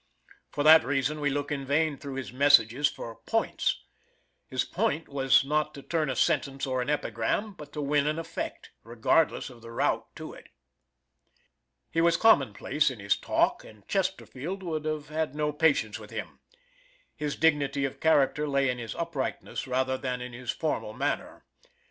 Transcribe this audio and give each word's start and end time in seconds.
For 0.49 0.63
that 0.63 0.83
reason 0.83 1.21
we 1.21 1.29
look 1.29 1.51
in 1.51 1.63
vain 1.63 1.95
through 1.95 2.15
his 2.15 2.33
messages 2.33 2.87
for 2.89 3.13
"points." 3.27 3.83
His 4.47 4.65
point 4.65 5.07
was 5.07 5.43
not 5.45 5.75
to 5.75 5.83
turn 5.83 6.09
a 6.09 6.15
sentence 6.15 6.65
or 6.65 6.81
an 6.81 6.89
epigram, 6.89 7.53
but 7.53 7.71
to 7.73 7.83
win 7.83 8.07
an 8.07 8.17
effect, 8.17 8.71
regardless 8.83 9.51
of 9.51 9.61
the 9.61 9.69
route 9.69 10.07
to 10.15 10.33
it. 10.33 10.49
He 11.91 12.01
was 12.01 12.17
commonplace 12.17 12.89
in 12.89 12.97
his 12.99 13.15
talk, 13.15 13.63
and 13.63 13.87
Chesterfield 13.87 14.63
would 14.63 14.85
have 14.85 15.09
had 15.09 15.35
no 15.35 15.53
patience 15.53 15.99
with 15.99 16.09
him; 16.09 16.39
his 17.15 17.35
dignity 17.35 17.85
of 17.85 17.99
character 17.99 18.47
lay 18.47 18.71
in 18.71 18.79
his 18.79 18.95
uprightness 18.95 19.67
rather 19.67 19.99
than 19.99 20.19
in 20.19 20.33
his 20.33 20.49
formal 20.49 20.93
manner. 20.93 21.45